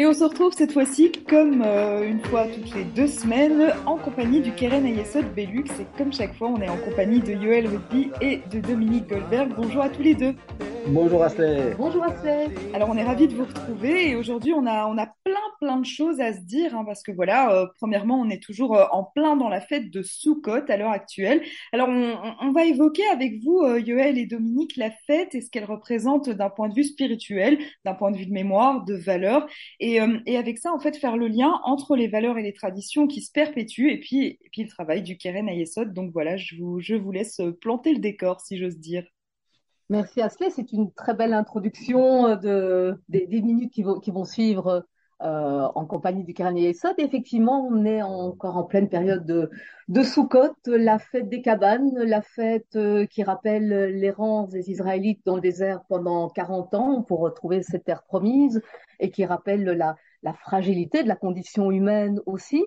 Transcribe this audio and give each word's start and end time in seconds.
Et 0.00 0.06
on 0.06 0.14
se 0.14 0.24
retrouve 0.24 0.54
cette 0.54 0.72
fois-ci, 0.72 1.12
comme 1.28 1.62
euh, 1.62 2.08
une 2.08 2.20
fois 2.20 2.46
toutes 2.46 2.74
les 2.74 2.84
deux 2.84 3.06
semaines, 3.06 3.74
en 3.84 3.98
compagnie 3.98 4.40
du 4.40 4.50
Keren 4.50 4.86
Ayesot 4.86 5.24
Belux. 5.36 5.66
Et 5.78 5.84
comme 5.98 6.10
chaque 6.10 6.34
fois, 6.38 6.48
on 6.48 6.62
est 6.62 6.70
en 6.70 6.78
compagnie 6.78 7.20
de 7.20 7.32
Yoel 7.34 7.66
Rugby 7.66 8.10
et 8.22 8.40
de 8.50 8.60
Dominique 8.60 9.10
Goldberg. 9.10 9.50
Bonjour 9.54 9.82
à 9.82 9.90
tous 9.90 10.00
les 10.00 10.14
deux. 10.14 10.34
Bonjour 10.86 11.22
Asley. 11.22 11.74
Bonjour 11.76 12.02
Asley. 12.04 12.48
Alors 12.74 12.88
on 12.90 12.96
est 12.96 13.02
ravis 13.02 13.28
de 13.28 13.34
vous 13.34 13.44
retrouver 13.44 14.10
et 14.10 14.16
aujourd'hui 14.16 14.52
on 14.52 14.66
a, 14.66 14.86
on 14.86 14.96
a 14.98 15.06
plein 15.24 15.34
plein 15.60 15.78
de 15.78 15.84
choses 15.84 16.20
à 16.20 16.32
se 16.32 16.40
dire 16.40 16.74
hein, 16.74 16.84
parce 16.84 17.02
que 17.02 17.12
voilà, 17.12 17.52
euh, 17.54 17.66
premièrement 17.76 18.20
on 18.20 18.30
est 18.30 18.42
toujours 18.42 18.76
euh, 18.76 18.86
en 18.90 19.04
plein 19.04 19.36
dans 19.36 19.48
la 19.48 19.60
fête 19.60 19.90
de 19.90 20.02
Sukkot 20.02 20.64
à 20.68 20.76
l'heure 20.76 20.90
actuelle. 20.90 21.42
Alors 21.72 21.88
on, 21.88 22.52
va 22.52 22.64
évoquer 22.64 23.06
avec 23.12 23.42
vous 23.42 23.60
euh, 23.60 23.78
Yoel 23.78 24.18
et 24.18 24.26
Dominique 24.26 24.76
la 24.76 24.90
fête 25.06 25.34
et 25.34 25.40
ce 25.40 25.50
qu'elle 25.50 25.64
représente 25.64 26.30
d'un 26.30 26.50
point 26.50 26.68
de 26.68 26.74
vue 26.74 26.84
spirituel, 26.84 27.58
d'un 27.84 27.94
point 27.94 28.10
de 28.10 28.16
vue 28.16 28.26
de 28.26 28.32
mémoire, 28.32 28.84
de 28.84 28.94
valeur 28.94 29.46
et, 29.80 30.00
euh, 30.00 30.18
et 30.26 30.36
avec 30.36 30.58
ça 30.58 30.72
en 30.72 30.80
fait 30.80 30.96
faire 30.96 31.16
le 31.16 31.28
lien 31.28 31.60
entre 31.64 31.94
les 31.94 32.08
valeurs 32.08 32.38
et 32.38 32.42
les 32.42 32.54
traditions 32.54 33.06
qui 33.06 33.22
se 33.22 33.30
perpétuent 33.30 33.92
et 33.92 34.00
puis, 34.00 34.38
puis 34.52 34.62
le 34.62 34.68
travail 34.68 35.02
du 35.02 35.16
Keren 35.16 35.48
Ayesod. 35.48 35.92
Donc 35.92 36.10
voilà, 36.12 36.36
je 36.36 36.56
vous, 36.56 36.80
je 36.80 36.94
vous 36.94 37.12
laisse 37.12 37.40
planter 37.60 37.92
le 37.92 38.00
décor 38.00 38.40
si 38.40 38.56
j'ose 38.58 38.78
dire. 38.78 39.04
Merci 39.90 40.22
Asley, 40.22 40.50
c'est 40.50 40.72
une 40.72 40.92
très 40.92 41.14
belle 41.14 41.34
introduction 41.34 42.28
euh, 42.28 42.36
de, 42.36 43.02
des, 43.08 43.26
des 43.26 43.42
minutes 43.42 43.72
qui 43.72 43.82
vont, 43.82 43.98
qui 43.98 44.12
vont 44.12 44.24
suivre 44.24 44.86
euh, 45.20 45.68
en 45.74 45.84
compagnie 45.84 46.22
du 46.22 46.32
Keren 46.32 46.56
Yesod. 46.56 46.94
Effectivement, 46.98 47.66
on 47.68 47.84
est 47.84 48.00
encore 48.00 48.56
en 48.56 48.62
pleine 48.62 48.88
période 48.88 49.26
de, 49.26 49.50
de 49.88 50.02
Sukkot, 50.04 50.54
la 50.66 51.00
fête 51.00 51.28
des 51.28 51.42
cabanes, 51.42 51.92
la 51.98 52.22
fête 52.22 52.76
euh, 52.76 53.04
qui 53.06 53.24
rappelle 53.24 53.68
l'errance 53.98 54.50
des 54.50 54.70
Israélites 54.70 55.22
dans 55.26 55.34
le 55.34 55.40
désert 55.40 55.82
pendant 55.88 56.28
40 56.28 56.72
ans 56.74 57.02
pour 57.02 57.18
retrouver 57.18 57.62
cette 57.64 57.84
terre 57.84 58.04
promise 58.04 58.62
et 59.00 59.10
qui 59.10 59.24
rappelle 59.24 59.64
la, 59.64 59.96
la 60.22 60.34
fragilité 60.34 61.02
de 61.02 61.08
la 61.08 61.16
condition 61.16 61.72
humaine 61.72 62.20
aussi. 62.26 62.64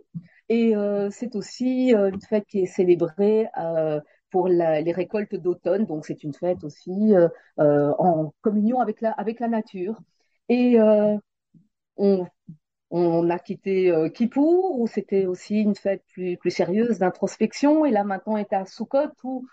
Et 0.50 0.76
euh, 0.76 1.10
c'est 1.10 1.36
aussi 1.36 1.96
euh, 1.96 2.10
une 2.12 2.22
fête 2.22 2.46
qui 2.48 2.60
est 2.60 2.66
célébrée 2.66 3.48
euh, 3.58 4.02
pour 4.34 4.48
les 4.48 4.92
récoltes 4.92 5.36
d'automne. 5.36 5.86
Donc 5.86 6.08
c'est 6.08 6.24
une 6.24 6.34
fête 6.34 6.64
aussi 6.64 7.16
euh, 7.16 7.28
euh, 7.60 7.94
en 8.00 8.34
communion 8.42 8.80
avec 8.80 9.00
la, 9.00 9.48
nature. 9.48 10.00
Et 10.50 10.80
euh, 10.80 11.16
on, 11.98 12.26
on, 12.90 13.30
a 13.30 13.38
quitté 13.38 13.94
Kippour, 14.16 14.80
où 14.80 14.88
c'était 14.88 15.28
aussi 15.28 15.62
une 15.62 15.76
fête 15.76 16.04
plus, 16.14 16.40
sérieuse 16.50 16.98
d'introspection. 16.98 17.86
Et 17.86 17.92
là 17.92 18.04
maintenant 18.04 18.36
est 18.36 18.54
à 18.54 18.66
Sukkot, 18.66 19.14
où 19.24 19.46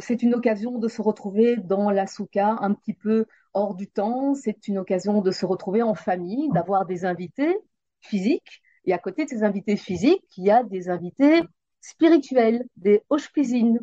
c'est 0.00 0.22
une 0.22 0.34
occasion 0.34 0.78
de 0.78 0.88
se 0.88 1.00
retrouver 1.00 1.56
dans 1.56 1.88
la 1.88 2.06
souka 2.06 2.58
un 2.60 2.74
petit 2.74 2.92
peu 2.92 3.24
hors 3.54 3.74
du 3.74 3.88
temps. 3.88 4.34
C'est 4.34 4.68
une 4.68 4.76
occasion 4.76 5.22
de 5.22 5.30
se 5.30 5.46
retrouver 5.46 5.80
en 5.82 5.94
famille, 5.94 6.50
d'avoir 6.50 6.84
des 6.84 7.06
invités 7.06 7.56
physiques. 8.00 8.60
Et 8.84 8.92
à 8.92 8.98
côté 8.98 9.24
de 9.24 9.30
ces 9.30 9.44
invités 9.44 9.76
physiques, 9.76 10.36
il 10.36 10.44
y 10.44 10.50
a 10.50 10.62
des 10.62 10.90
invités 10.90 11.40
spirituels, 11.84 12.64
des 12.76 13.02
hoshpizines. 13.10 13.80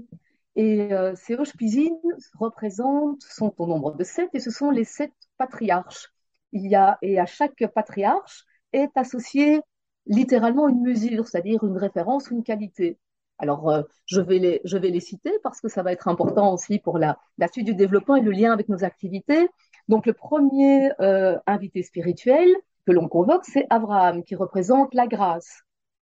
Et 0.55 0.91
euh, 0.93 1.13
ces 1.15 1.35
hoshpizines 1.35 1.97
représentent, 2.37 3.21
sont 3.21 3.53
au 3.57 3.67
nombre 3.67 3.95
de 3.95 4.03
sept, 4.03 4.29
et 4.33 4.39
ce 4.39 4.51
sont 4.51 4.71
les 4.71 4.83
sept 4.83 5.13
patriarches. 5.37 6.11
Il 6.51 6.67
y 6.67 6.75
a, 6.75 6.97
et 7.01 7.19
à 7.19 7.25
chaque 7.25 7.63
patriarche 7.73 8.45
est 8.73 8.91
associée 8.95 9.61
littéralement 10.07 10.67
une 10.67 10.81
mesure, 10.81 11.27
c'est-à-dire 11.27 11.63
une 11.63 11.77
référence, 11.77 12.31
une 12.31 12.43
qualité. 12.43 12.97
Alors, 13.37 13.69
euh, 13.69 13.83
je, 14.05 14.19
vais 14.19 14.39
les, 14.39 14.61
je 14.65 14.77
vais 14.77 14.89
les 14.89 14.99
citer 14.99 15.31
parce 15.43 15.61
que 15.61 15.69
ça 15.69 15.83
va 15.83 15.91
être 15.91 16.07
important 16.07 16.53
aussi 16.53 16.79
pour 16.79 16.97
la, 16.97 17.17
la 17.37 17.47
suite 17.47 17.65
du 17.65 17.75
développement 17.75 18.15
et 18.15 18.21
le 18.21 18.31
lien 18.31 18.51
avec 18.51 18.67
nos 18.67 18.83
activités. 18.83 19.47
Donc, 19.87 20.05
le 20.05 20.13
premier 20.13 20.91
euh, 20.99 21.37
invité 21.47 21.83
spirituel 21.83 22.49
que 22.85 22.91
l'on 22.91 23.07
convoque, 23.07 23.45
c'est 23.45 23.67
Abraham, 23.69 24.23
qui 24.23 24.35
représente 24.35 24.93
la 24.93 25.07
grâce. 25.07 25.63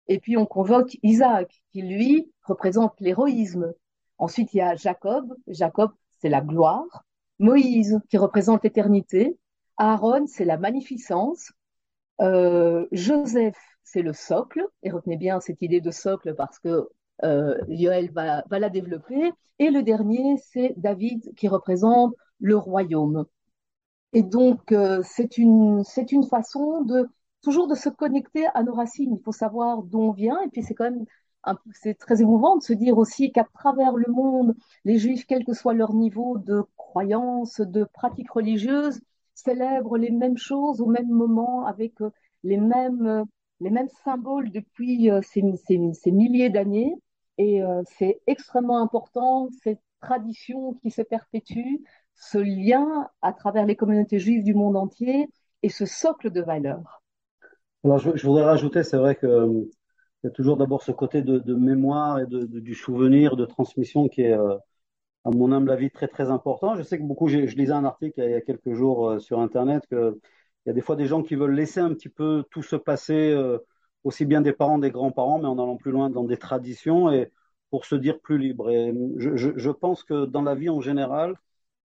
Et 0.08 0.18
puis 0.18 0.36
on 0.36 0.46
convoque 0.46 0.96
Isaac, 1.02 1.62
qui 1.72 1.82
lui 1.82 2.30
représente 2.42 2.94
l'héroïsme. 3.00 3.72
Ensuite, 4.18 4.52
il 4.54 4.58
y 4.58 4.60
a 4.60 4.74
Jacob. 4.76 5.34
Jacob, 5.46 5.92
c'est 6.20 6.28
la 6.28 6.40
gloire. 6.40 7.04
Moïse, 7.38 8.00
qui 8.08 8.18
représente 8.18 8.62
l'éternité. 8.64 9.36
Aaron, 9.76 10.26
c'est 10.26 10.44
la 10.44 10.58
magnificence. 10.58 11.52
Euh, 12.20 12.86
Joseph, 12.92 13.56
c'est 13.82 14.02
le 14.02 14.12
socle. 14.12 14.66
Et 14.82 14.90
retenez 14.90 15.16
bien 15.16 15.40
cette 15.40 15.62
idée 15.62 15.80
de 15.80 15.90
socle 15.90 16.34
parce 16.34 16.58
que 16.58 16.88
euh, 17.24 17.58
Yoel 17.68 18.12
va, 18.12 18.44
la 18.50 18.70
développer. 18.70 19.32
Et 19.58 19.70
le 19.70 19.82
dernier, 19.82 20.36
c'est 20.38 20.74
David, 20.76 21.34
qui 21.34 21.48
représente 21.48 22.14
le 22.40 22.56
royaume. 22.56 23.26
Et 24.12 24.22
donc, 24.22 24.72
euh, 24.72 25.02
c'est 25.04 25.38
une, 25.38 25.82
c'est 25.84 26.12
une 26.12 26.24
façon 26.24 26.82
de 26.82 27.08
toujours 27.42 27.68
de 27.68 27.74
se 27.74 27.88
connecter 27.88 28.46
à 28.54 28.62
nos 28.62 28.74
racines. 28.74 29.14
Il 29.14 29.22
faut 29.22 29.32
savoir 29.32 29.82
d'où 29.82 30.00
on 30.00 30.12
vient. 30.12 30.40
Et 30.42 30.48
puis, 30.48 30.62
c'est 30.62 30.74
quand 30.74 30.90
même 30.90 31.04
c'est 31.74 31.94
très 31.94 32.22
émouvant 32.22 32.56
de 32.56 32.62
se 32.62 32.72
dire 32.72 32.98
aussi 32.98 33.32
qu'à 33.32 33.44
travers 33.44 33.96
le 33.96 34.10
monde, 34.12 34.54
les 34.84 34.98
Juifs, 34.98 35.26
quel 35.26 35.44
que 35.44 35.54
soit 35.54 35.74
leur 35.74 35.94
niveau 35.94 36.38
de 36.38 36.62
croyance, 36.76 37.60
de 37.60 37.84
pratique 37.84 38.30
religieuse, 38.30 39.00
célèbrent 39.34 39.98
les 39.98 40.10
mêmes 40.10 40.36
choses 40.36 40.80
au 40.80 40.86
même 40.86 41.08
moment 41.08 41.66
avec 41.66 42.00
euh, 42.00 42.10
les 42.44 42.58
mêmes, 42.58 43.24
les 43.60 43.70
mêmes 43.70 43.88
symboles 44.04 44.50
depuis 44.50 45.10
euh, 45.10 45.20
ces, 45.22 45.42
ces, 45.66 45.80
ces 45.94 46.12
milliers 46.12 46.50
d'années. 46.50 46.94
Et 47.38 47.62
euh, 47.62 47.82
c'est 47.98 48.20
extrêmement 48.26 48.78
important, 48.78 49.48
cette 49.62 49.80
tradition 50.00 50.74
qui 50.74 50.90
se 50.90 51.02
perpétue, 51.02 51.80
ce 52.14 52.38
lien 52.38 53.08
à 53.22 53.32
travers 53.32 53.66
les 53.66 53.76
communautés 53.76 54.18
juives 54.18 54.44
du 54.44 54.54
monde 54.54 54.76
entier 54.76 55.28
et 55.62 55.68
ce 55.68 55.86
socle 55.86 56.30
de 56.30 56.42
valeurs. 56.42 57.01
Alors, 57.84 57.98
je, 57.98 58.26
voudrais 58.26 58.44
rajouter, 58.44 58.84
c'est 58.84 58.96
vrai 58.96 59.16
que 59.16 59.26
euh, 59.26 59.48
il 60.22 60.26
y 60.26 60.28
a 60.28 60.30
toujours 60.30 60.56
d'abord 60.56 60.82
ce 60.82 60.92
côté 60.92 61.22
de, 61.22 61.54
mémoire 61.54 62.20
et 62.20 62.26
de, 62.26 62.44
du 62.44 62.74
souvenir, 62.74 63.36
de 63.36 63.44
transmission 63.44 64.08
qui 64.08 64.22
est, 64.22 64.32
euh, 64.32 64.56
à 65.24 65.30
mon 65.30 65.52
humble 65.52 65.70
avis, 65.72 65.90
très 65.90 66.08
très 66.08 66.30
important. 66.30 66.76
Je 66.76 66.82
sais 66.82 66.98
que 66.98 67.04
beaucoup, 67.04 67.28
je 67.28 67.38
lisais 67.38 67.72
un 67.72 67.84
article 67.84 68.20
il 68.22 68.30
y 68.30 68.34
a, 68.34 68.40
quelques 68.42 68.74
jours 68.74 69.10
euh, 69.10 69.20
sur 69.20 69.40
Internet 69.40 69.84
que 69.90 70.20
il 70.66 70.68
y 70.68 70.72
a 70.72 70.74
des 70.74 70.82
fois 70.82 70.96
des 70.96 71.06
gens 71.06 71.22
qui 71.24 71.34
veulent 71.36 71.54
laisser 71.54 71.80
un 71.80 71.94
petit 71.94 72.08
peu 72.08 72.44
tout 72.50 72.62
se 72.62 72.76
passer, 72.76 73.36
aussi 74.04 74.24
bien 74.26 74.40
des 74.42 74.52
parents, 74.52 74.78
des 74.78 74.92
grands-parents, 74.92 75.40
mais 75.40 75.48
en 75.48 75.58
allant 75.58 75.76
plus 75.76 75.90
loin 75.92 76.10
dans 76.10 76.24
des 76.24 76.36
traditions 76.36 77.10
et 77.12 77.32
pour 77.70 77.84
se 77.84 77.96
dire 77.96 78.20
plus 78.20 78.38
libre. 78.38 78.70
Et 78.70 78.94
je 79.18 79.70
pense 79.70 80.04
que 80.04 80.24
dans 80.26 80.42
la 80.42 80.54
vie 80.54 80.70
en 80.70 80.80
général, 80.80 81.36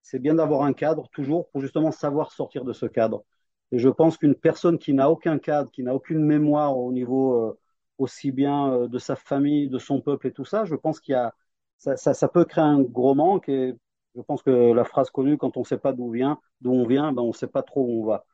c'est 0.03 0.19
bien 0.19 0.35
d'avoir 0.35 0.63
un 0.63 0.73
cadre 0.73 1.09
toujours 1.09 1.49
pour 1.49 1.61
justement 1.61 1.91
savoir 1.91 2.31
sortir 2.31 2.63
de 2.65 2.73
ce 2.73 2.85
cadre. 2.85 3.23
Et 3.71 3.79
je 3.79 3.89
pense 3.89 4.17
qu'une 4.17 4.35
personne 4.35 4.77
qui 4.79 4.93
n'a 4.93 5.09
aucun 5.09 5.39
cadre, 5.39 5.71
qui 5.71 5.83
n'a 5.83 5.93
aucune 5.95 6.23
mémoire 6.23 6.77
au 6.77 6.91
niveau 6.91 7.33
euh, 7.33 7.59
aussi 7.97 8.31
bien 8.31 8.71
euh, 8.73 8.87
de 8.87 8.97
sa 8.99 9.15
famille, 9.15 9.69
de 9.69 9.79
son 9.79 10.01
peuple 10.01 10.27
et 10.27 10.31
tout 10.31 10.45
ça, 10.45 10.65
je 10.65 10.75
pense 10.75 10.99
qu'il 10.99 11.13
y 11.13 11.15
a 11.15 11.33
ça, 11.77 11.95
ça, 11.97 12.13
ça, 12.13 12.27
peut 12.27 12.45
créer 12.45 12.63
un 12.63 12.81
gros 12.81 13.15
manque. 13.15 13.49
Et 13.49 13.73
je 14.15 14.21
pense 14.21 14.41
que 14.43 14.51
la 14.73 14.83
phrase 14.83 15.09
connue, 15.11 15.37
quand 15.37 15.57
on 15.57 15.61
ne 15.61 15.65
sait 15.65 15.77
pas 15.77 15.93
d'où 15.93 16.11
vient, 16.11 16.39
d'où 16.61 16.71
on 16.71 16.87
vient, 16.87 17.11
ben 17.13 17.21
on 17.23 17.27
ne 17.27 17.33
sait 17.33 17.47
pas 17.47 17.61
trop 17.63 17.83
où 17.83 18.03
on 18.03 18.05
va. 18.05 18.25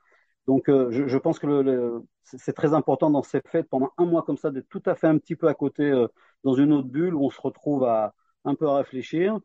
Donc 0.48 0.70
euh, 0.70 0.92
je, 0.92 1.08
je, 1.08 1.18
pense 1.18 1.40
que 1.40 1.48
le, 1.48 1.62
le, 1.64 2.06
c'est 2.24 2.54
très 2.54 2.74
important 2.74 3.10
dans 3.10 3.24
ces 3.24 3.42
fêtes, 3.42 3.70
pendant 3.70 3.92
un 3.98 4.06
mois 4.06 4.24
comme 4.24 4.38
ça, 4.38 4.52
d'être 4.52 4.68
tout 4.70 4.84
à 4.86 4.96
fait 4.96 5.08
un 5.08 5.18
petit 5.18 5.36
peu 5.36 5.48
à 5.48 5.54
côté, 5.54 5.84
euh, 5.84 6.08
dans 6.44 6.54
une 6.54 6.74
autre 6.74 6.88
bulle 6.90 7.16
où 7.16 7.26
on 7.26 7.30
se 7.30 7.42
retrouve 7.42 7.86
à 7.86 8.14
un 8.46 8.56
peu 8.56 8.68
à 8.68 8.76
réfléchir 8.78 9.40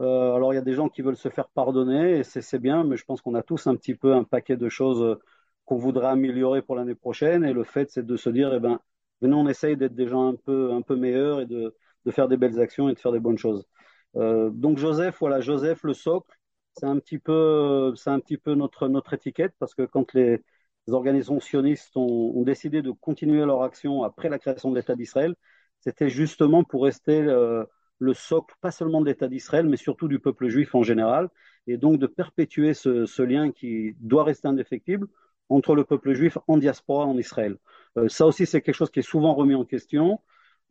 euh, 0.00 0.34
alors, 0.34 0.52
il 0.52 0.56
y 0.56 0.58
a 0.58 0.62
des 0.62 0.72
gens 0.72 0.88
qui 0.88 1.02
veulent 1.02 1.16
se 1.16 1.28
faire 1.28 1.48
pardonner 1.48 2.18
et 2.20 2.22
c'est 2.24 2.58
bien, 2.58 2.84
mais 2.84 2.96
je 2.96 3.04
pense 3.04 3.20
qu'on 3.20 3.34
a 3.34 3.42
tous 3.42 3.66
un 3.66 3.76
petit 3.76 3.94
peu 3.94 4.14
un 4.14 4.24
paquet 4.24 4.56
de 4.56 4.68
choses 4.68 5.02
euh, 5.02 5.20
qu'on 5.66 5.76
voudrait 5.76 6.06
améliorer 6.08 6.62
pour 6.62 6.76
l'année 6.76 6.94
prochaine. 6.94 7.44
Et 7.44 7.52
le 7.52 7.64
fait, 7.64 7.90
c'est 7.90 8.04
de 8.06 8.16
se 8.16 8.30
dire, 8.30 8.52
eh 8.54 8.60
ben, 8.60 8.80
venez, 9.20 9.34
on 9.34 9.46
essaye 9.48 9.76
d'être 9.76 9.94
des 9.94 10.06
gens 10.08 10.28
un 10.28 10.36
peu, 10.36 10.72
un 10.72 10.80
peu 10.82 10.96
meilleurs 10.96 11.40
et 11.42 11.46
de, 11.46 11.74
de 12.06 12.10
faire 12.10 12.28
des 12.28 12.38
belles 12.38 12.60
actions 12.60 12.88
et 12.88 12.94
de 12.94 12.98
faire 12.98 13.12
des 13.12 13.20
bonnes 13.20 13.38
choses. 13.38 13.66
Euh, 14.16 14.50
donc, 14.50 14.78
Joseph, 14.78 15.18
voilà, 15.20 15.40
Joseph, 15.40 15.82
le 15.84 15.94
socle, 15.94 16.34
c'est 16.78 16.86
un 16.86 16.98
petit 16.98 17.18
peu, 17.18 17.94
c'est 17.96 18.10
un 18.10 18.20
petit 18.20 18.38
peu 18.38 18.54
notre, 18.54 18.88
notre 18.88 19.12
étiquette 19.14 19.54
parce 19.58 19.74
que 19.74 19.82
quand 19.82 20.12
les, 20.14 20.42
organisations 20.88 21.40
sionistes 21.40 21.96
ont, 21.96 22.42
décidé 22.42 22.82
de 22.82 22.90
continuer 22.90 23.44
leur 23.44 23.62
action 23.62 24.02
après 24.02 24.28
la 24.28 24.38
création 24.40 24.70
de 24.72 24.76
l'État 24.76 24.96
d'Israël, 24.96 25.36
c'était 25.80 26.08
justement 26.10 26.64
pour 26.64 26.84
rester 26.84 27.22
le 28.00 28.14
socle, 28.14 28.54
pas 28.60 28.70
seulement 28.72 29.00
de 29.02 29.06
l'État 29.06 29.28
d'Israël, 29.28 29.68
mais 29.68 29.76
surtout 29.76 30.08
du 30.08 30.18
peuple 30.18 30.48
juif 30.48 30.74
en 30.74 30.82
général, 30.82 31.28
et 31.66 31.76
donc 31.76 31.98
de 31.98 32.06
perpétuer 32.06 32.74
ce, 32.74 33.22
lien 33.22 33.52
qui 33.52 33.94
doit 34.00 34.24
rester 34.24 34.48
indéfectible 34.48 35.06
entre 35.50 35.74
le 35.74 35.84
peuple 35.84 36.14
juif 36.14 36.38
en 36.48 36.56
diaspora 36.56 37.06
en 37.06 37.18
Israël. 37.18 37.58
Euh, 37.98 38.08
ça 38.08 38.26
aussi, 38.26 38.46
c'est 38.46 38.62
quelque 38.62 38.74
chose 38.74 38.90
qui 38.90 39.00
est 39.00 39.02
souvent 39.02 39.34
remis 39.34 39.54
en 39.54 39.64
question. 39.66 40.20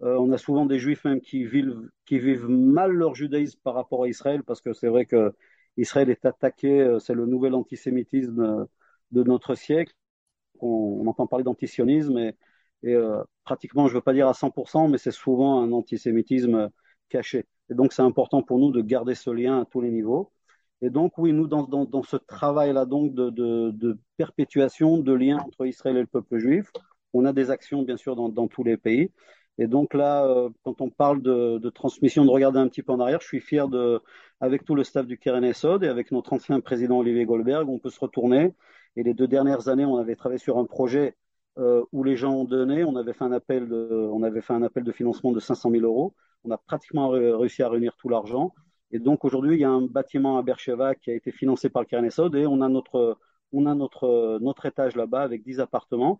Euh, 0.02 0.18
on 0.18 0.31
a 0.31 0.38
souvent 0.38 0.66
des 0.66 0.80
juifs 0.80 1.04
même 1.06 1.22
qui 1.22 1.46
vivent, 1.46 1.90
qui 2.06 2.20
vivent 2.20 2.48
mal 2.48 2.92
leur 2.92 3.14
judaïsme 3.16 3.60
par 3.64 3.76
rapport 3.76 4.04
à 4.04 4.08
Israël, 4.08 4.44
parce 4.44 4.62
que 4.62 4.74
c'est 4.74 4.88
vrai 4.88 5.06
que 5.06 5.34
Israël 5.78 6.10
est 6.10 6.26
attaqué, 6.26 6.81
euh, 6.81 7.00
c'est 7.00 7.14
le 7.14 7.26
nouvel 7.28 7.54
antisémitisme 7.54 8.68
de 9.12 9.24
notre 9.24 9.54
siècle. 9.56 9.94
On, 10.62 11.06
entend 11.08 11.28
parler 11.28 11.44
d'antisionisme 11.46 12.18
et, 12.18 12.96
pratiquement, 13.44 13.88
je 13.88 13.94
ne 13.94 13.98
veux 13.98 14.02
pas 14.02 14.14
dire 14.14 14.28
à 14.28 14.34
100%, 14.34 14.90
mais 14.90 14.98
c'est 14.98 15.12
souvent 15.12 15.62
un 15.62 15.72
antisémitisme 15.72 16.70
caché. 17.09 17.45
Et 17.69 17.73
donc, 17.73 17.94
c'est 17.94 18.01
important 18.01 18.41
pour 18.41 18.59
nous 18.59 18.71
de 18.71 18.81
garder 18.81 19.15
ce 19.15 19.29
lien 19.29 19.61
à 19.61 19.65
tous 19.65 19.81
les 19.81 19.91
niveaux. 19.91 20.31
Et 20.81 20.89
donc, 20.89 21.17
oui, 21.17 21.33
nous, 21.33 21.47
dans, 21.47 21.63
dans, 21.63 22.03
ce 22.03 22.15
travail-là, 22.15 22.85
donc, 22.85 23.13
de, 23.13 23.29
de, 23.29 23.97
perpétuation 24.17 24.97
de 24.97 25.13
lien 25.13 25.38
entre 25.38 25.65
Israël 25.65 25.97
et 25.97 26.01
le 26.01 26.07
peuple 26.07 26.38
juif, 26.39 26.71
on 27.13 27.25
a 27.25 27.33
des 27.33 27.51
actions, 27.51 27.83
bien 27.83 27.97
sûr, 27.97 28.15
dans, 28.15 28.29
dans 28.29 28.47
tous 28.47 28.63
les 28.63 28.77
pays. 28.77 29.11
Et 29.57 29.67
donc 29.67 29.94
là, 29.94 30.25
euh, 30.25 30.50
quand 30.63 30.79
on 30.79 30.89
parle 30.89 31.21
de, 31.21 31.57
de, 31.57 31.69
transmission, 31.69 32.23
de 32.23 32.29
regarder 32.29 32.59
un 32.59 32.69
petit 32.69 32.81
peu 32.81 32.94
en 32.94 33.00
arrière, 33.01 33.19
je 33.19 33.27
suis 33.27 33.41
fier 33.41 33.67
de, 33.67 34.01
avec 34.39 34.63
tout 34.63 34.73
le 34.73 34.85
staff 34.85 35.06
du 35.06 35.17
Keren 35.17 35.44
Esod 35.44 35.83
et 35.83 35.89
avec 35.89 36.11
notre 36.11 36.31
ancien 36.31 36.61
président 36.61 37.00
Olivier 37.00 37.25
Goldberg, 37.25 37.67
on 37.67 37.77
peut 37.77 37.89
se 37.89 38.00
retourner. 38.00 38.53
Et 38.95 39.03
les 39.03 39.13
deux 39.13 39.27
dernières 39.27 39.67
années, 39.67 39.85
on 39.85 39.97
avait 39.97 40.15
travaillé 40.15 40.39
sur 40.39 40.57
un 40.57 40.65
projet 40.65 41.15
euh, 41.59 41.83
où 41.91 42.03
les 42.03 42.15
gens 42.17 42.33
ont 42.33 42.45
donné. 42.45 42.83
On 42.83 42.95
avait 42.95 43.13
fait 43.13 43.25
un 43.25 43.31
appel 43.31 43.67
de, 43.67 44.09
on 44.11 44.23
avait 44.23 44.41
fait 44.41 44.53
un 44.53 44.63
appel 44.63 44.83
de 44.83 44.91
financement 44.91 45.31
de 45.31 45.39
500 45.39 45.71
000 45.71 45.83
euros. 45.83 46.13
On 46.44 46.51
a 46.51 46.57
pratiquement 46.57 47.09
réussi 47.09 47.63
à 47.63 47.69
réunir 47.69 47.95
tout 47.97 48.09
l'argent. 48.09 48.53
Et 48.91 49.00
donc 49.00 49.25
aujourd'hui, 49.25 49.57
il 49.57 49.59
y 49.61 49.65
a 49.65 49.69
un 49.69 49.81
bâtiment 49.81 50.38
à 50.38 50.41
Bercheva 50.41 50.95
qui 50.95 51.11
a 51.11 51.13
été 51.13 51.31
financé 51.31 51.69
par 51.69 51.83
le 51.83 51.88
Keren 51.88 52.06
Esod 52.06 52.35
et 52.35 52.47
on 52.47 52.61
a 52.61 52.69
notre, 52.69 53.17
on 53.51 53.65
a 53.65 53.75
notre, 53.75 54.39
notre 54.41 54.65
étage 54.65 54.95
là-bas 54.95 55.21
avec 55.21 55.44
10 55.44 55.59
appartements. 55.59 56.19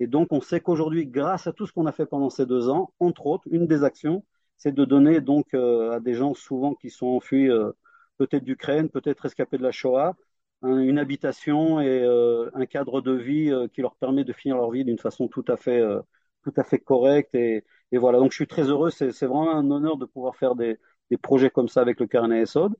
Et 0.00 0.06
donc, 0.06 0.28
on 0.32 0.40
sait 0.40 0.60
qu'aujourd'hui, 0.60 1.06
grâce 1.06 1.46
à 1.46 1.52
tout 1.52 1.66
ce 1.66 1.72
qu'on 1.72 1.86
a 1.86 1.92
fait 1.92 2.06
pendant 2.06 2.30
ces 2.30 2.46
deux 2.46 2.68
ans, 2.70 2.92
entre 3.00 3.26
autres, 3.26 3.46
une 3.50 3.66
des 3.66 3.84
actions, 3.84 4.24
c'est 4.56 4.72
de 4.72 4.84
donner 4.84 5.20
donc 5.20 5.54
euh, 5.54 5.92
à 5.92 6.00
des 6.00 6.14
gens 6.14 6.34
souvent 6.34 6.74
qui 6.74 6.90
sont 6.90 7.06
enfuis, 7.06 7.50
euh, 7.50 7.72
peut-être 8.16 8.44
d'Ukraine, 8.44 8.88
peut-être 8.88 9.26
escapés 9.26 9.58
de 9.58 9.62
la 9.62 9.72
Shoah, 9.72 10.16
un, 10.62 10.78
une 10.78 10.98
habitation 10.98 11.80
et 11.80 12.02
euh, 12.02 12.50
un 12.54 12.66
cadre 12.66 13.00
de 13.00 13.12
vie 13.12 13.50
euh, 13.50 13.68
qui 13.68 13.82
leur 13.82 13.96
permet 13.96 14.24
de 14.24 14.32
finir 14.32 14.56
leur 14.56 14.70
vie 14.70 14.84
d'une 14.84 14.98
façon 14.98 15.28
tout 15.28 15.44
à 15.48 15.56
fait, 15.56 15.80
euh, 15.80 16.00
tout 16.42 16.52
à 16.56 16.64
fait 16.64 16.78
correcte. 16.78 17.34
Et, 17.34 17.64
et, 17.92 17.98
voilà. 17.98 18.18
Donc, 18.18 18.30
je 18.32 18.36
suis 18.36 18.46
très 18.46 18.64
heureux. 18.64 18.90
C'est 18.90 19.26
vraiment 19.26 19.54
un 19.54 19.70
honneur 19.70 19.96
de 19.96 20.06
pouvoir 20.06 20.36
faire 20.36 20.54
des, 20.54 20.78
des 21.10 21.16
projets 21.16 21.50
comme 21.50 21.68
ça 21.68 21.80
avec 21.80 22.00
le 22.00 22.06
Carnet 22.06 22.42
Esod. 22.42 22.74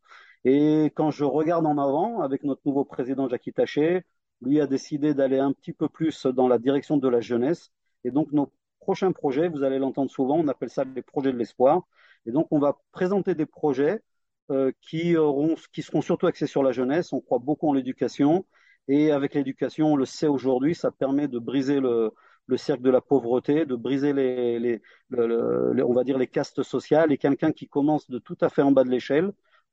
Et 0.44 0.87
quand 0.94 1.11
je 1.11 1.25
regarde 1.25 1.67
en 1.67 1.79
avant 1.79 2.21
avec 2.21 2.44
notre 2.44 2.62
nouveau 2.65 2.85
président 2.85 3.29
Jackie 3.29 3.53
Taché, 3.53 4.03
lui 4.43 4.61
a 4.61 4.67
décidé 4.67 5.12
d'aller 5.15 5.38
un 5.38 5.53
petit 5.53 5.73
peu 5.73 5.88
plus 5.88 6.27
dans 6.27 6.49
la 6.49 6.59
direction 6.59 6.97
de 6.97 7.09
la 7.09 7.21
jeunesse. 7.21 7.71
Et 8.05 8.11
donc, 8.11 8.32
nos 8.32 8.50
prochains 8.81 9.12
projets, 9.12 9.49
vous 9.49 9.62
allez 9.62 9.79
l'entendre 9.79 10.11
souvent, 10.11 10.38
on 10.38 10.49
appelle 10.49 10.71
ça 10.71 10.85
les 10.85 11.03
projets 11.03 11.32
de 11.32 11.37
l'espoir. 11.38 11.82
Et 12.27 12.32
donc, 12.32 12.49
on 12.50 12.59
va 12.59 12.79
présenter 12.93 13.35
des 13.35 13.47
projets 13.47 14.03
euh, 14.50 14.73
qui, 14.81 15.17
auront, 15.17 15.55
qui 15.73 15.82
seront 15.82 16.02
surtout 16.02 16.26
axés 16.26 16.47
sur 16.47 16.62
la 16.62 16.73
jeunesse. 16.73 17.12
On 17.12 17.20
croit 17.20 17.38
beaucoup 17.38 17.69
en 17.69 17.73
l'éducation. 17.73 18.47
Et 18.88 19.12
avec 19.12 19.35
l'éducation, 19.35 19.93
on 19.93 19.97
le 19.97 20.06
sait 20.06 20.26
aujourd'hui, 20.26 20.75
ça 20.75 20.91
permet 20.91 21.29
de 21.29 21.38
briser 21.38 21.81
le, 21.81 22.11
le 22.47 22.56
cercle 22.56 22.82
de 22.82 22.91
la 22.91 23.00
pauvreté, 23.00 23.64
de 23.67 23.76
briser 23.76 24.12
les, 24.12 24.58
les, 24.58 24.82
le, 25.11 25.73
le, 25.73 25.85
on 25.87 25.93
va 25.93 26.02
dire 26.05 26.19
les 26.19 26.26
castes 26.26 26.62
sociales. 26.62 27.12
Et 27.12 27.19
quelqu'un 27.19 27.52
qui 27.52 27.69
commence 27.69 28.11
de 28.11 28.19
tout 28.19 28.38
à 28.41 28.49
fait 28.49 28.62
en 28.62 28.73
bas 28.73 28.85
de 28.85 28.91
l'échelle 28.91 29.32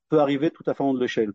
peut 0.10 0.20
arriver 0.20 0.52
tout 0.52 0.64
à 0.68 0.74
fait 0.74 0.84
en 0.84 0.90
haut 0.90 0.96
de 0.98 1.02
l'échelle. 1.02 1.34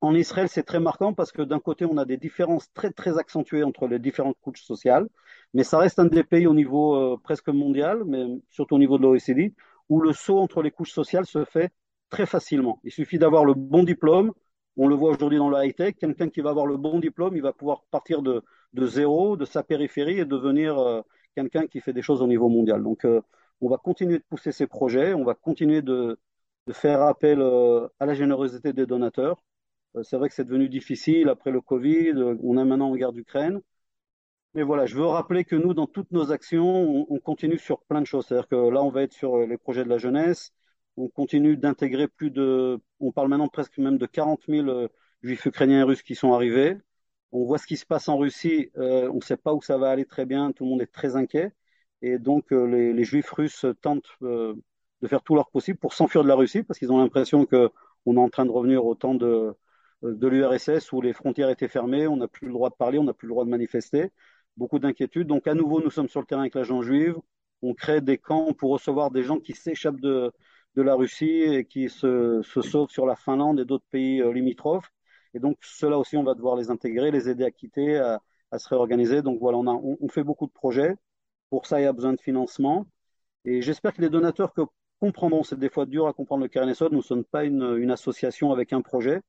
En 0.00 0.14
Israël, 0.14 0.48
c'est 0.48 0.62
très 0.62 0.78
marquant 0.80 1.12
parce 1.12 1.32
que 1.32 1.42
d'un 1.42 1.58
côté, 1.58 1.84
on 1.84 1.98
a 1.98 2.04
des 2.04 2.16
différences 2.18 2.72
très 2.72 2.92
très 2.92 3.18
accentuées 3.18 3.64
entre 3.64 3.88
les 3.88 3.98
différentes 3.98 4.36
couches 4.40 4.62
sociales, 4.62 5.08
mais 5.54 5.64
ça 5.64 5.78
reste 5.78 5.98
un 5.98 6.04
des 6.04 6.22
pays 6.22 6.46
au 6.46 6.54
niveau 6.54 6.94
euh, 6.94 7.16
presque 7.22 7.48
mondial, 7.48 8.04
mais 8.06 8.24
surtout 8.50 8.76
au 8.76 8.78
niveau 8.78 8.96
de 8.98 9.02
l'OECD, 9.02 9.54
où 9.88 10.00
le 10.00 10.12
saut 10.12 10.38
entre 10.38 10.62
les 10.62 10.70
couches 10.70 10.92
sociales 10.92 11.26
se 11.26 11.44
fait 11.44 11.72
très 12.10 12.26
facilement. 12.26 12.80
Il 12.84 12.92
suffit 12.92 13.18
d'avoir 13.18 13.44
le 13.44 13.54
bon 13.54 13.82
diplôme. 13.82 14.32
On 14.76 14.86
le 14.88 14.94
voit 14.94 15.10
aujourd'hui 15.10 15.38
dans 15.38 15.50
le 15.50 15.64
high-tech. 15.64 15.96
Quelqu'un 15.98 16.28
qui 16.28 16.40
va 16.40 16.50
avoir 16.50 16.66
le 16.66 16.76
bon 16.76 16.98
diplôme, 17.00 17.36
il 17.36 17.42
va 17.42 17.52
pouvoir 17.52 17.82
partir 17.90 18.22
de, 18.22 18.42
de 18.74 18.86
zéro, 18.86 19.36
de 19.36 19.44
sa 19.44 19.62
périphérie 19.62 20.20
et 20.20 20.24
devenir 20.24 20.78
euh, 20.78 21.02
quelqu'un 21.34 21.66
qui 21.66 21.80
fait 21.80 21.92
des 21.92 22.02
choses 22.02 22.22
au 22.22 22.26
niveau 22.26 22.48
mondial. 22.48 22.82
Donc, 22.82 23.04
euh, 23.04 23.20
on 23.60 23.68
va 23.68 23.76
continuer 23.78 24.18
de 24.18 24.24
pousser 24.28 24.52
ces 24.52 24.66
projets. 24.66 25.14
On 25.14 25.24
va 25.24 25.34
continuer 25.34 25.82
de, 25.82 26.18
de 26.66 26.72
faire 26.72 27.02
appel 27.02 27.40
euh, 27.40 27.88
à 27.98 28.06
la 28.06 28.14
générosité 28.14 28.72
des 28.72 28.86
donateurs. 28.86 29.42
C'est 30.02 30.16
vrai 30.16 30.28
que 30.28 30.34
c'est 30.34 30.44
devenu 30.44 30.68
difficile 30.68 31.28
après 31.28 31.50
le 31.50 31.60
Covid. 31.60 32.12
On 32.42 32.56
est 32.58 32.64
maintenant 32.64 32.90
en 32.90 32.96
guerre 32.96 33.12
d'Ukraine. 33.12 33.60
Mais 34.54 34.62
voilà, 34.62 34.86
je 34.86 34.96
veux 34.96 35.06
rappeler 35.06 35.44
que 35.44 35.56
nous, 35.56 35.74
dans 35.74 35.86
toutes 35.86 36.10
nos 36.12 36.30
actions, 36.32 36.66
on, 36.66 37.06
on 37.08 37.18
continue 37.20 37.58
sur 37.58 37.80
plein 37.82 38.00
de 38.00 38.06
choses. 38.06 38.26
C'est-à-dire 38.26 38.48
que 38.48 38.56
là, 38.56 38.82
on 38.82 38.90
va 38.90 39.02
être 39.02 39.12
sur 39.12 39.38
les 39.38 39.58
projets 39.58 39.84
de 39.84 39.88
la 39.88 39.98
jeunesse. 39.98 40.52
On 40.98 41.08
continue 41.08 41.56
d'intégrer 41.56 42.08
plus 42.08 42.30
de, 42.32 42.80
on 42.98 43.12
parle 43.12 43.28
maintenant 43.28 43.46
presque 43.48 43.78
même 43.78 43.98
de 43.98 44.06
40 44.06 44.42
000 44.48 44.68
euh, 44.68 44.88
juifs 45.22 45.46
ukrainiens 45.46 45.80
et 45.80 45.82
russes 45.84 46.02
qui 46.02 46.16
sont 46.16 46.32
arrivés. 46.32 46.76
On 47.30 47.44
voit 47.44 47.58
ce 47.58 47.68
qui 47.68 47.76
se 47.76 47.86
passe 47.86 48.08
en 48.08 48.18
Russie. 48.18 48.72
Euh, 48.78 49.08
on 49.12 49.16
ne 49.16 49.20
sait 49.20 49.36
pas 49.36 49.54
où 49.54 49.62
ça 49.62 49.78
va 49.78 49.90
aller 49.90 50.06
très 50.06 50.26
bien. 50.26 50.50
Tout 50.52 50.64
le 50.64 50.70
monde 50.70 50.82
est 50.82 50.92
très 50.92 51.14
inquiet. 51.14 51.52
Et 52.02 52.18
donc, 52.18 52.52
euh, 52.52 52.64
les, 52.66 53.04
juifs 53.04 53.30
russes 53.30 53.64
tentent 53.80 54.10
de 54.20 54.56
faire 55.06 55.22
tout 55.22 55.36
leur 55.36 55.50
possible 55.50 55.78
pour 55.78 55.94
s'enfuir 55.94 56.24
de 56.24 56.28
la 56.28 56.34
Russie 56.34 56.64
parce 56.64 56.80
qu'ils 56.80 56.90
ont 56.90 56.98
l'impression 56.98 57.46
qu'on 57.46 58.16
est 58.16 58.20
en 58.20 58.28
train 58.28 58.46
de 58.46 58.50
revenir 58.50 58.84
au 58.84 58.96
temps 58.96 59.14
de, 59.14 59.54
de 60.02 60.26
l'URSS 60.28 60.90
où 60.92 61.00
les 61.00 61.12
frontières 61.12 61.50
étaient 61.50 61.68
fermées, 61.68 62.08
on 62.08 62.16
n'a 62.16 62.28
plus 62.28 62.48
le 62.48 62.52
droit 62.52 62.70
de 62.70 62.74
parler, 62.74 62.98
on 62.98 63.04
n'a 63.04 63.14
plus 63.14 63.28
le 63.28 63.32
droit 63.34 63.44
de 63.44 63.50
manifester. 63.50 64.10
Beaucoup 64.56 64.80
d'inquiétudes. 64.80 65.28
Donc, 65.28 65.46
à 65.46 65.54
nouveau, 65.54 65.80
nous 65.80 65.90
sommes 65.90 66.08
sur 66.08 66.20
le 66.20 66.26
terrain 66.26 66.42
avec 66.42 66.56
l'agent 66.56 66.82
juive. 66.82 67.16
On 67.62 67.74
crée 67.74 68.00
des 68.00 68.18
camps 68.18 68.52
pour 68.52 68.72
recevoir 68.72 69.12
des 69.12 69.22
gens 69.22 69.38
qui 69.38 69.52
s'échappent 69.52 70.00
de, 70.00 70.32
de 70.76 70.82
la 70.82 70.94
Russie 70.94 71.42
et 71.42 71.64
qui 71.64 71.88
se, 71.88 72.42
sauvent 72.42 72.90
sur 72.90 73.06
la 73.06 73.16
Finlande 73.16 73.60
et 73.60 73.64
d'autres 73.64 73.86
pays 73.90 74.20
euh, 74.22 74.32
limitrophes. 74.32 74.90
Et 75.34 75.40
donc, 75.40 75.58
cela 75.62 75.98
aussi, 75.98 76.16
on 76.16 76.24
va 76.24 76.34
devoir 76.34 76.56
les 76.56 76.70
intégrer, 76.70 77.10
les 77.10 77.28
aider 77.28 77.44
à 77.44 77.50
quitter, 77.50 77.98
à, 77.98 78.20
se 78.58 78.68
réorganiser. 78.68 79.22
Donc, 79.22 79.38
voilà, 79.40 79.58
on, 79.58 79.66
a, 79.66 79.72
on, 79.72 80.08
fait 80.08 80.24
beaucoup 80.24 80.46
de 80.46 80.52
projets. 80.52 80.96
Pour 81.50 81.66
ça, 81.66 81.80
il 81.80 81.84
y 81.84 81.86
a 81.86 81.92
besoin 81.92 82.14
de 82.14 82.20
financement. 82.20 82.86
Et 83.44 83.62
j'espère 83.62 83.92
que 83.92 84.00
les 84.02 84.10
donateurs 84.10 84.54
comprendront, 85.00 85.42
c'est 85.42 85.58
des 85.58 85.68
fois 85.68 85.86
dur 85.86 86.06
à 86.06 86.12
comprendre 86.12 86.42
le 86.42 86.48
Karen 86.48 86.72
Nous 86.90 86.96
ne 86.96 87.02
sommes 87.02 87.24
pas 87.24 87.44
une, 87.44 87.76
une, 87.78 87.90
association 87.90 88.52
avec 88.52 88.72
un 88.72 88.82
projet, 88.82 89.20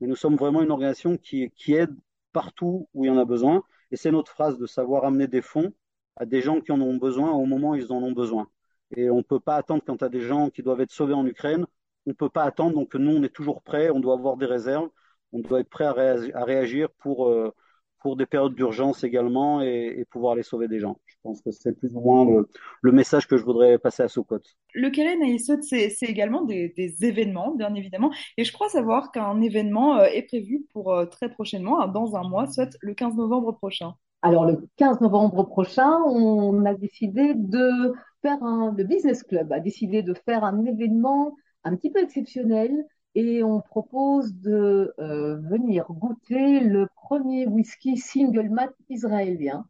mais 0.00 0.06
nous 0.06 0.16
sommes 0.16 0.36
vraiment 0.36 0.62
une 0.62 0.70
organisation 0.70 1.16
qui, 1.16 1.50
qui 1.56 1.74
aide 1.74 1.94
partout 2.32 2.88
où 2.94 3.04
il 3.04 3.08
y 3.08 3.10
en 3.10 3.18
a 3.18 3.24
besoin. 3.24 3.62
Et 3.90 3.96
c'est 3.96 4.10
notre 4.10 4.32
phrase 4.32 4.58
de 4.58 4.66
savoir 4.66 5.04
amener 5.04 5.26
des 5.26 5.42
fonds 5.42 5.72
à 6.16 6.26
des 6.26 6.40
gens 6.40 6.60
qui 6.60 6.72
en 6.72 6.80
ont 6.80 6.96
besoin 6.96 7.30
au 7.32 7.46
moment 7.46 7.70
où 7.70 7.74
ils 7.76 7.92
en 7.92 8.02
ont 8.02 8.12
besoin. 8.12 8.48
Et 8.96 9.10
on 9.10 9.18
ne 9.18 9.22
peut 9.22 9.40
pas 9.40 9.56
attendre 9.56 9.82
quand 9.86 9.98
tu 9.98 10.04
as 10.04 10.08
des 10.08 10.20
gens 10.20 10.50
qui 10.50 10.62
doivent 10.62 10.80
être 10.80 10.90
sauvés 10.90 11.14
en 11.14 11.26
Ukraine. 11.26 11.66
On 12.06 12.10
ne 12.10 12.14
peut 12.14 12.30
pas 12.30 12.44
attendre. 12.44 12.74
Donc 12.74 12.94
nous, 12.94 13.16
on 13.16 13.22
est 13.22 13.34
toujours 13.34 13.62
prêt. 13.62 13.90
On 13.90 14.00
doit 14.00 14.14
avoir 14.14 14.36
des 14.36 14.46
réserves. 14.46 14.88
On 15.32 15.40
doit 15.40 15.60
être 15.60 15.68
prêt 15.68 15.84
à, 15.84 15.92
réagir, 15.92 16.88
pour, 16.98 17.28
euh, 17.28 17.52
pour 18.00 18.16
des 18.16 18.26
périodes 18.26 18.54
d'urgence 18.54 19.04
également 19.04 19.62
et, 19.62 19.94
et, 19.98 20.04
pouvoir 20.04 20.32
aller 20.32 20.42
sauver 20.42 20.68
des 20.68 20.80
gens. 20.80 20.98
Je 21.04 21.16
pense 21.22 21.42
que 21.42 21.50
c'est 21.50 21.72
plus 21.72 21.94
ou 21.94 22.00
moins 22.00 22.44
le, 22.80 22.92
message 22.92 23.26
que 23.26 23.36
je 23.36 23.44
voudrais 23.44 23.78
passer 23.78 24.02
à 24.02 24.08
Sokot. 24.08 24.40
Le 24.74 24.90
Keren 24.90 25.22
à 25.22 25.26
Isot, 25.26 25.60
c'est 25.62 25.92
également 26.02 26.42
des, 26.42 26.70
des, 26.70 27.04
événements, 27.04 27.54
bien 27.54 27.74
évidemment. 27.74 28.10
Et 28.36 28.44
je 28.44 28.52
crois 28.52 28.68
savoir 28.68 29.12
qu'un 29.12 29.40
événement 29.40 29.98
euh, 29.98 30.04
est 30.04 30.22
prévu 30.22 30.66
pour 30.72 30.92
euh, 30.94 31.06
très 31.06 31.30
prochainement, 31.30 31.86
dans 31.88 32.16
un 32.16 32.26
mois, 32.26 32.46
soit 32.46 32.76
le 32.80 32.94
15 32.94 33.16
novembre 33.16 33.52
prochain. 33.52 33.94
Alors, 34.22 34.46
le 34.46 34.68
15 34.76 35.00
novembre 35.00 35.44
prochain, 35.44 35.92
on 36.06 36.64
a 36.64 36.74
décidé 36.74 37.34
de 37.34 37.94
faire 38.22 38.42
un, 38.42 38.74
le 38.76 38.84
Business 38.84 39.22
Club 39.22 39.52
a 39.52 39.60
décidé 39.60 40.02
de 40.02 40.14
faire 40.14 40.44
un 40.44 40.64
événement 40.64 41.36
un 41.64 41.76
petit 41.76 41.90
peu 41.90 42.02
exceptionnel 42.02 42.84
et 43.14 43.42
on 43.42 43.60
propose 43.60 44.34
de 44.34 44.94
euh, 44.98 45.36
venir 45.36 45.86
goûter 45.90 46.60
le 46.60 46.88
premier 46.94 47.46
whisky 47.46 47.96
single 47.96 48.48
malt 48.50 48.74
israélien 48.88 49.66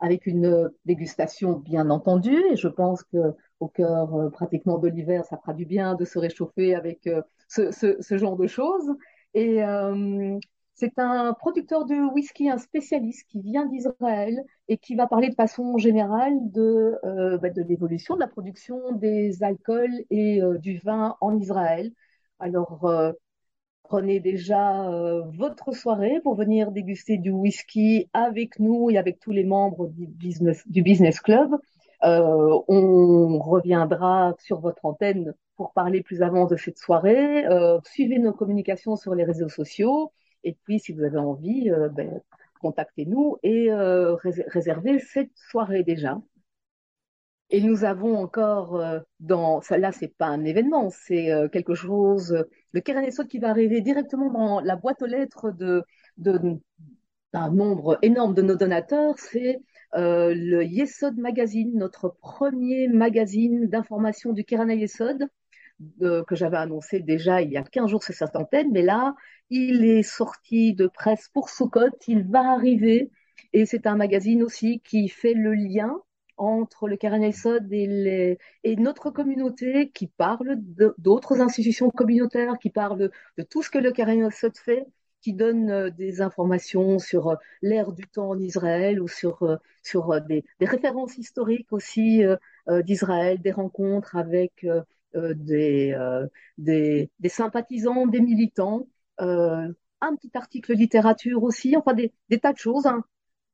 avec 0.00 0.26
une 0.26 0.70
dégustation 0.84 1.52
bien 1.52 1.90
entendu. 1.90 2.36
Et 2.50 2.56
je 2.56 2.68
pense 2.68 3.02
que 3.04 3.34
au 3.60 3.68
cœur 3.68 4.14
euh, 4.14 4.30
pratiquement 4.30 4.78
de 4.78 4.88
l'hiver 4.88 5.24
ça 5.24 5.36
fera 5.38 5.54
du 5.54 5.66
bien 5.66 5.94
de 5.94 6.04
se 6.04 6.18
réchauffer 6.18 6.74
avec 6.74 7.06
euh, 7.06 7.22
ce, 7.48 7.70
ce, 7.70 8.18
genre 8.18 8.36
de 8.36 8.46
choses. 8.46 8.94
Et 9.34 9.62
c'est 10.74 10.98
un 10.98 11.32
producteur 11.34 11.84
de 11.84 11.94
whisky, 12.12 12.50
un 12.50 12.58
spécialiste 12.58 13.28
qui 13.28 13.40
vient 13.40 13.66
d'Israël 13.66 14.44
et 14.68 14.76
qui 14.76 14.96
va 14.96 15.06
parler 15.06 15.28
de 15.28 15.34
façon 15.34 15.78
générale 15.78 16.34
de, 16.50 16.98
euh, 17.04 17.38
bah, 17.38 17.48
l'évolution 17.68 18.16
de 18.16 18.20
la 18.20 18.26
production 18.26 18.92
des 18.92 19.42
alcools 19.44 20.04
et 20.10 20.42
euh, 20.42 20.58
du 20.58 20.78
vin 20.78 21.16
en 21.20 21.38
Israël. 21.38 21.92
Alors, 22.40 22.86
euh, 22.86 23.12
prenez 23.84 24.18
déjà 24.18 24.90
votre 25.36 25.72
soirée 25.72 26.20
pour 26.22 26.34
venir 26.34 26.72
déguster 26.72 27.18
du 27.18 27.30
whisky 27.30 28.08
avec 28.12 28.58
nous 28.58 28.90
et 28.90 28.98
avec 28.98 29.20
tous 29.20 29.30
les 29.30 29.44
membres 29.44 29.88
du 29.88 30.06
business, 30.82 31.20
club. 31.20 31.50
On 32.02 33.38
reviendra 33.38 34.34
sur 34.38 34.60
votre 34.60 34.84
antenne 34.84 35.34
pour 35.56 35.72
parler 35.72 36.02
plus 36.02 36.22
avant 36.22 36.46
de 36.46 36.56
cette 36.56 36.78
soirée. 36.78 37.44
Suivez 37.84 38.18
nos 38.18 38.32
communications 38.32 38.96
sur 38.96 39.14
les 39.14 39.24
réseaux 39.24 39.50
sociaux. 39.50 40.10
Et 40.44 40.56
puis, 40.64 40.78
si 40.78 40.92
vous 40.92 41.02
avez 41.02 41.18
envie, 41.18 41.70
euh, 41.70 41.88
ben, 41.88 42.20
contactez-nous 42.60 43.38
et 43.42 43.70
euh, 43.72 44.14
réservez 44.14 44.98
cette 45.00 45.32
soirée 45.50 45.82
déjà. 45.82 46.20
Et 47.50 47.60
nous 47.60 47.84
avons 47.84 48.16
encore 48.16 48.76
euh, 48.76 49.00
dans 49.20 49.60
ça 49.60 49.76
là 49.78 49.92
c'est 49.92 50.08
pas 50.16 50.26
un 50.26 50.44
événement, 50.44 50.90
c'est 50.90 51.30
quelque 51.52 51.74
chose 51.74 52.44
le 52.72 52.80
Keren 52.80 53.04
Esod 53.04 53.28
qui 53.28 53.38
va 53.38 53.50
arriver 53.50 53.80
directement 53.80 54.30
dans 54.30 54.60
la 54.60 54.76
boîte 54.76 55.02
aux 55.02 55.06
lettres 55.06 55.50
de 55.52 55.84
d'un 56.16 57.50
nombre 57.50 57.98
énorme 58.02 58.34
de 58.34 58.42
nos 58.42 58.54
donateurs, 58.56 59.18
c'est 59.18 59.60
le 59.94 60.62
Yesod 60.62 61.18
Magazine, 61.18 61.72
notre 61.76 62.08
premier 62.08 62.88
magazine 62.88 63.66
d'information 63.66 64.32
du 64.32 64.44
Keren 64.44 64.70
Yesod, 64.70 65.28
que 66.00 66.34
j'avais 66.34 66.56
annoncé 66.56 67.00
déjà 67.00 67.42
il 67.42 67.52
y 67.52 67.56
a 67.56 67.62
15 67.62 67.90
jours 67.90 68.02
sur 68.04 68.14
cette 68.14 68.36
antenne, 68.36 68.70
mais 68.72 68.82
là, 68.82 69.14
il 69.50 69.84
est 69.84 70.02
sorti 70.02 70.74
de 70.74 70.86
presse 70.86 71.28
pour 71.32 71.50
Soukot, 71.50 71.90
il 72.06 72.24
va 72.24 72.52
arriver, 72.52 73.10
et 73.52 73.66
c'est 73.66 73.86
un 73.86 73.96
magazine 73.96 74.42
aussi 74.42 74.80
qui 74.80 75.08
fait 75.08 75.34
le 75.34 75.54
lien 75.54 76.00
entre 76.36 76.88
le 76.88 76.96
Keren 76.96 77.30
Sod 77.32 77.72
et, 77.72 78.38
notre 78.76 79.10
communauté, 79.10 79.90
qui 79.90 80.08
parle 80.08 80.56
d'autres 80.98 81.40
institutions 81.40 81.90
communautaires, 81.90 82.58
qui 82.60 82.70
parle 82.70 83.10
de 83.38 83.42
tout 83.42 83.62
ce 83.62 83.70
que 83.70 83.78
le 83.78 83.92
Keren 83.92 84.30
Sod 84.30 84.56
fait, 84.56 84.86
qui 85.24 85.32
donne 85.32 85.70
euh, 85.70 85.90
des 85.90 86.20
informations 86.20 86.98
sur 86.98 87.28
euh, 87.30 87.36
l'ère 87.62 87.92
du 87.92 88.06
temps 88.06 88.30
en 88.30 88.38
Israël 88.38 89.00
ou 89.00 89.08
sur, 89.08 89.42
euh, 89.42 89.56
sur 89.82 90.20
des 90.20 90.44
références 90.60 91.16
historiques 91.18 91.72
aussi 91.72 92.22
d'Israël, 92.84 93.40
des 93.40 93.52
rencontres 93.52 94.16
avec 94.16 94.66
des, 95.14 95.96
des, 96.58 97.10
des, 97.20 97.28
sympathisants, 97.28 98.06
des 98.06 98.20
militants, 98.20 98.86
un 99.18 100.16
petit 100.16 100.30
article 100.34 100.74
littérature 100.74 101.42
aussi, 101.42 101.76
enfin 101.76 101.94
des, 101.94 102.12
des 102.28 102.38
tas 102.38 102.52
de 102.52 102.58
choses. 102.58 102.86
Hein. 102.86 103.04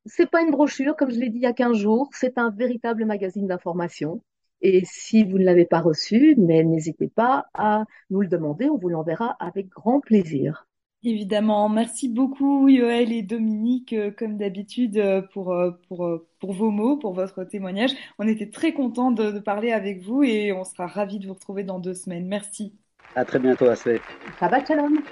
C'est 0.06 0.30
pas 0.30 0.42
une 0.42 0.50
brochure, 0.50 0.96
comme 0.96 1.10
je 1.10 1.18
l'ai 1.18 1.28
dit 1.28 1.38
il 1.38 1.42
y 1.42 1.46
a 1.46 1.52
15 1.52 1.76
jours, 1.76 2.10
c'est 2.12 2.38
un 2.38 2.50
véritable 2.50 3.04
magazine 3.04 3.46
d'information. 3.46 4.22
Et 4.62 4.82
si 4.84 5.24
vous 5.24 5.38
ne 5.38 5.44
l'avez 5.44 5.64
pas 5.64 5.80
reçu, 5.80 6.34
mais 6.38 6.62
n'hésitez 6.64 7.08
pas 7.08 7.46
à 7.54 7.84
nous 8.10 8.20
le 8.20 8.28
demander, 8.28 8.68
on 8.68 8.76
vous 8.76 8.88
l'enverra 8.88 9.36
avec 9.40 9.68
grand 9.68 10.00
plaisir. 10.00 10.66
Évidemment, 11.02 11.70
merci 11.70 12.10
beaucoup 12.10 12.68
Yoël 12.68 13.10
et 13.10 13.22
Dominique, 13.22 13.94
euh, 13.94 14.10
comme 14.10 14.36
d'habitude, 14.36 14.98
euh, 14.98 15.22
pour, 15.22 15.54
euh, 15.54 15.70
pour, 15.88 16.06
pour 16.38 16.52
vos 16.52 16.70
mots, 16.70 16.98
pour 16.98 17.14
votre 17.14 17.42
témoignage. 17.44 17.92
On 18.18 18.28
était 18.28 18.50
très 18.50 18.74
contents 18.74 19.10
de, 19.10 19.30
de 19.30 19.38
parler 19.38 19.72
avec 19.72 20.02
vous 20.02 20.22
et 20.22 20.52
on 20.52 20.62
sera 20.62 20.86
ravis 20.86 21.18
de 21.18 21.26
vous 21.26 21.34
retrouver 21.34 21.64
dans 21.64 21.78
deux 21.78 21.94
semaines. 21.94 22.26
Merci. 22.26 22.74
À 23.16 23.24
très 23.24 23.38
bientôt, 23.38 23.66
Ashley. 23.66 24.00
Shabbat 24.38 24.68
shalom? 24.68 25.02